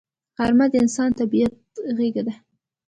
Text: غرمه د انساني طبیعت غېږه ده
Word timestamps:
غرمه 0.37 0.65
د 0.71 0.73
انساني 0.83 1.13
طبیعت 1.19 1.53
غېږه 1.97 2.21
ده 2.27 2.33